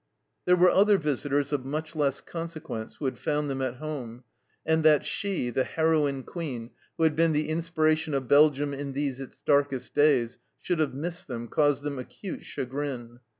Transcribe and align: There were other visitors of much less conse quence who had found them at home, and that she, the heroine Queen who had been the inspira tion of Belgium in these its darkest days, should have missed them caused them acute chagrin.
There 0.45 0.55
were 0.55 0.71
other 0.71 0.97
visitors 0.97 1.53
of 1.53 1.63
much 1.63 1.95
less 1.95 2.21
conse 2.21 2.59
quence 2.59 2.97
who 2.97 3.05
had 3.05 3.19
found 3.19 3.51
them 3.51 3.61
at 3.61 3.75
home, 3.75 4.23
and 4.65 4.83
that 4.83 5.05
she, 5.05 5.51
the 5.51 5.63
heroine 5.63 6.23
Queen 6.23 6.71
who 6.97 7.03
had 7.03 7.15
been 7.15 7.33
the 7.33 7.49
inspira 7.51 7.95
tion 7.95 8.15
of 8.15 8.27
Belgium 8.27 8.73
in 8.73 8.93
these 8.93 9.19
its 9.19 9.43
darkest 9.43 9.93
days, 9.93 10.39
should 10.59 10.79
have 10.79 10.95
missed 10.95 11.27
them 11.27 11.47
caused 11.47 11.83
them 11.83 11.99
acute 11.99 12.43
chagrin. 12.43 13.19